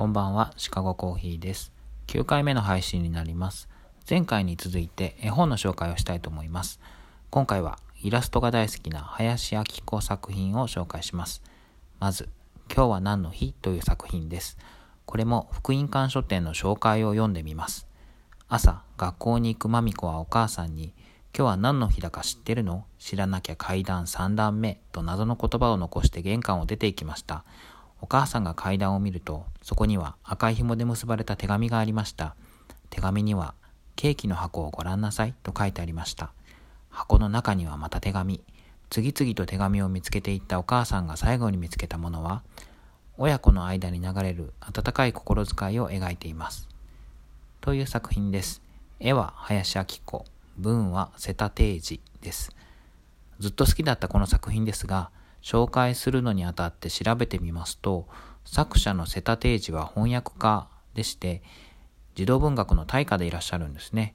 [0.00, 1.74] こんばんは、シカゴコーヒーです。
[2.06, 3.68] 9回目の配信になります。
[4.08, 6.80] 前回に続いて絵本の紹介をしたいと思います。
[7.28, 11.42] 今回はイラストが大好きな林明子作品を紹介します。
[11.98, 12.30] まず、
[12.74, 14.56] 今日は何の日という作品です。
[15.04, 17.86] これも福音館書店の紹介を読んでみます。
[18.48, 20.94] 朝、学校に行くまみこはお母さんに、
[21.36, 22.86] 今日は何の日だか知ってるの？
[22.98, 27.44] 知らなきゃ階段3段目と謎の言葉を残して玄関を出て行きました。
[28.00, 32.34] お母さんが階段を見ると、そこには赤い紐で結ばれた手紙がありました。
[32.88, 33.54] 手紙には、
[33.96, 36.32] ケーキの箱をご覧なさいと書いてありました。
[36.88, 38.42] 箱の中にはまた手紙。
[38.88, 42.42] 次々と手紙を見つけていったお母さんが最後に見つけたものは、
[43.18, 46.68] 親子の間に流れる温かい心遣いを描いています。
[47.60, 48.62] という作品です。
[48.98, 50.24] 絵は林明子、
[50.56, 52.56] 文は瀬田定治です。
[53.38, 55.10] ずっと好きだったこの作品ですが、
[55.42, 58.08] 紹介するのにあたって調べてみますと、
[58.44, 61.42] 作者の瀬田定治は翻訳家でして、
[62.14, 64.14] 児童文学の大家でいらっしゃるんですね。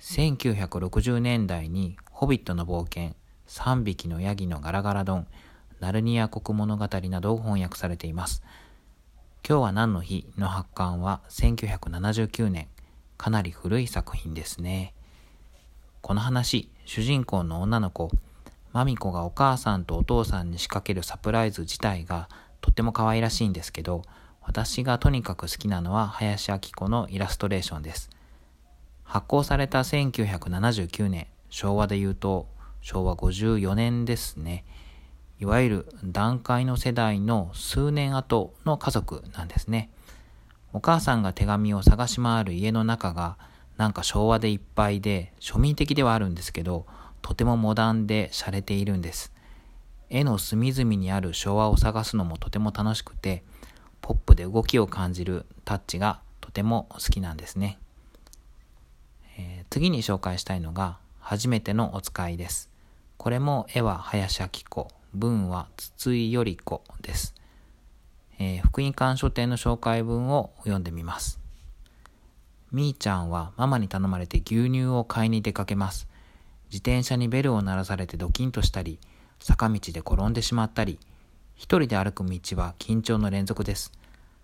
[0.00, 3.14] 1960年代にホビットの冒険、
[3.48, 5.26] 3匹のヤギのガラガラドン、
[5.80, 8.42] ナルニア国物語などを翻訳されています。
[9.48, 12.68] 今日は何の日の発刊は1979年、
[13.16, 14.94] かなり古い作品ですね。
[16.02, 18.10] この話、主人公の女の子、
[18.72, 22.28] マミコがお母さんとお父さんに仕掛けるサプライズ自体が
[22.60, 24.02] とっても可愛らしいんですけど、
[24.42, 28.10] 私がとにかく好きなのは林明子のイラストレーションです。
[29.04, 32.46] 発行された1979年、昭和で言うと
[32.80, 34.64] 昭和54年ですね。
[35.40, 39.90] いわゆる段階の世代の数年後の家族なんですね。
[40.72, 43.36] お母さんが手紙を探し回る家の中が
[43.76, 46.86] なんか昭和でいっぱいで庶民的ではあるんですけど、
[47.22, 49.32] とてもモダンで洒落ているんです。
[50.08, 53.44] 絵の隅々にある昭和を探すのもとても楽しくて、
[54.00, 57.78] ポップで動きを感じるタッチがとても好きなんですね。
[59.38, 62.70] えー、次に紹介したいのが、初めてのお使いです。
[63.16, 67.34] これも絵は林明子、文は筒井より子です。
[68.38, 71.38] えー、福音館書店の紹介文を読んでみます。
[72.72, 76.08] みーちゃんはママに頼まれて牛乳を買いに出かけます。
[76.72, 78.98] 自転車にベルを鳴らされてドキンとしたり、
[79.40, 80.98] 坂道で転んでしまったり、
[81.56, 83.92] 一人で歩く道は緊張の連続です。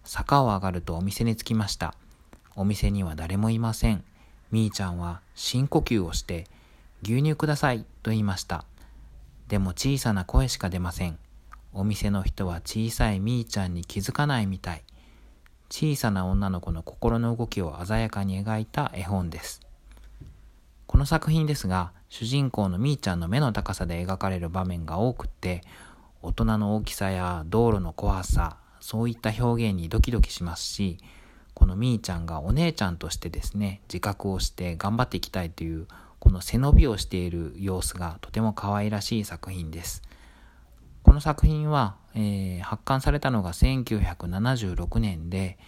[0.04, 1.94] 坂を上がるとお店に着きました。
[2.56, 4.04] お店には誰もいません。
[4.50, 6.47] みーちゃんは深呼吸をして、
[7.03, 8.64] 牛乳くださいと言いました。
[9.48, 11.19] でも小さな声しか出ません。
[11.72, 14.82] お店の人は小さいみーちゃんに気づかないみたい。
[15.69, 19.60] 小さな女の子の心の動きを鮮やかに描いた絵本です。
[20.87, 25.62] この作品ですが、主人公のみーちゃんの目の高さで描かれる場面が多くって、
[26.22, 30.99] 大人の大きさや道路の怖さ、そういった表現にドキドキしますし、
[31.55, 35.87] このみーちゃんがお姉ちゃんとしてですね、自覚をして頑張っていきたいという、
[36.19, 40.03] この背伸びをしている様子がとても可愛らしい作品です。
[41.03, 45.59] この作品は、えー、発刊されたのが1976年で、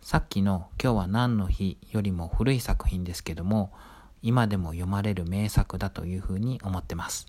[0.00, 3.72] さっきの今日は何の日よりも古い作品ですけども、
[4.22, 7.26] 今でも読まれる名作だというふうに思ってます。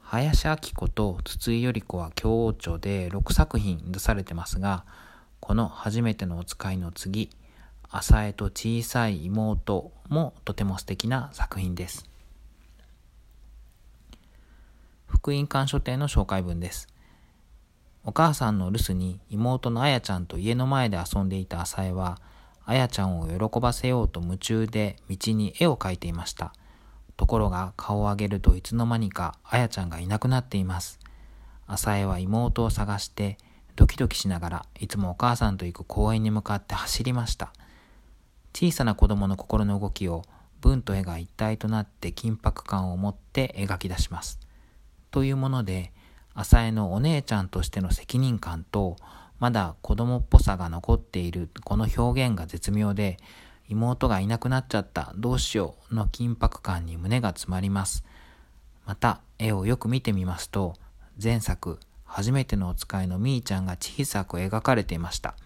[0.00, 4.84] 林明子と筒井頼子は共著で6作品出されてますが、
[5.40, 7.30] この初めてのお使いの次、
[7.90, 12.08] 浅江と小さい妹もとても素敵な作品です。
[15.06, 16.88] 福音館書店の紹介文です。
[18.04, 22.18] お母さんの留守に妹のあやちゃんと家の前で遊んでいた浅江は、
[22.68, 26.52] あやちゃんを喜ばせようと夢中で道に絵を描いていました。
[27.16, 31.00] ところが顔を上げるといつの間にかあやちゃんがいなくなっています。
[31.66, 33.38] 浅江は妹を探して
[33.74, 37.54] ドキドキしながらいつもお母さんと行く公園に向かって走りました。
[38.52, 40.24] 小さな子供の心の動きを
[40.60, 44.38] 文と絵が一体となって緊迫感を持って描き出します。
[45.10, 45.94] というもので、
[46.34, 48.96] 浅江のお姉ちゃんとしての責任感と
[49.38, 53.18] まだ子供っぽさが残っているこの表現が絶妙で、
[53.68, 58.04] 妹がいなくなっちゃった、どうしようの緊迫感に胸が詰まります。
[58.86, 60.74] また、絵をよく見てみますと、
[61.22, 65.36] 前作、初めてのお使いのみーちゃんが小さく描かれていました。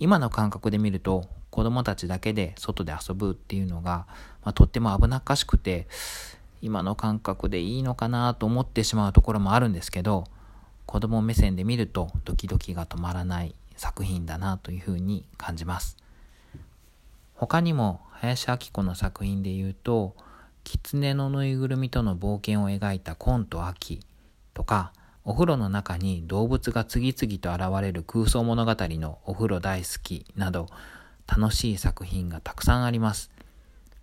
[0.00, 4.06] 今の感覚で見ると、子供たちだけで外で遊ぶっていうのが、
[4.42, 5.86] まあ、とっても危なっかしくて、
[6.60, 10.24] 今の感覚でいいのかなと思ってしまうところもあるんですけど、
[10.92, 15.96] 子供目線で見るとドキドキが止まらない作品だなというふうに感じます。
[17.32, 20.14] 他にも林明子の作品で言うと、
[20.64, 24.00] 狐のぬいぐるみとの冒険を描いたコント秋
[24.52, 24.92] とか、
[25.24, 30.68] お風呂の中に動物が次々と現れる空想物語のお風呂大好きなど
[31.26, 33.30] 楽しい作品がたくさんあります。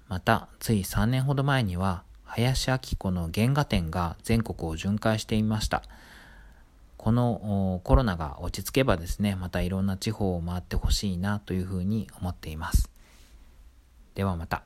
[0.07, 5.83] また、つい3年ほど前には林明子の原画展が全国を巡回していました。
[6.99, 12.91] このコロナが落ち着けばですね、またいろんな地方を回ってほしいなというふうに思っています。
[14.15, 14.63] ではまた。